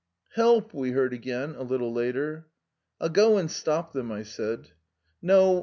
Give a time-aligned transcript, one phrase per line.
[0.73, 2.47] "we heard again, a little later.'
[2.99, 4.71] I'll go and part them," I said.'
[5.21, 5.59] No.